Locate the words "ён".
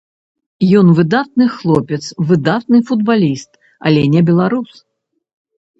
0.79-0.87